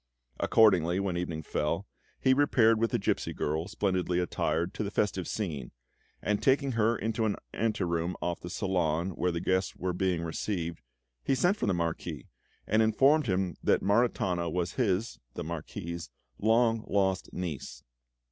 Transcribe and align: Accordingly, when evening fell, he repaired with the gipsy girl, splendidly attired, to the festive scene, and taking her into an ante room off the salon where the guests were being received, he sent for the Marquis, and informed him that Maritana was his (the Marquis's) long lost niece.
Accordingly, 0.39 0.99
when 0.99 1.15
evening 1.15 1.43
fell, 1.43 1.85
he 2.19 2.33
repaired 2.33 2.79
with 2.79 2.89
the 2.89 2.97
gipsy 2.97 3.33
girl, 3.35 3.67
splendidly 3.67 4.17
attired, 4.19 4.73
to 4.73 4.83
the 4.83 4.89
festive 4.89 5.27
scene, 5.27 5.69
and 6.23 6.41
taking 6.41 6.71
her 6.71 6.95
into 6.97 7.23
an 7.25 7.35
ante 7.53 7.83
room 7.83 8.15
off 8.19 8.39
the 8.39 8.49
salon 8.49 9.11
where 9.11 9.31
the 9.31 9.39
guests 9.39 9.75
were 9.75 9.93
being 9.93 10.23
received, 10.23 10.81
he 11.23 11.35
sent 11.35 11.55
for 11.55 11.67
the 11.67 11.73
Marquis, 11.75 12.25
and 12.65 12.81
informed 12.81 13.27
him 13.27 13.57
that 13.63 13.83
Maritana 13.83 14.49
was 14.49 14.71
his 14.73 15.19
(the 15.35 15.43
Marquis's) 15.43 16.09
long 16.39 16.83
lost 16.87 17.31
niece. 17.31 17.83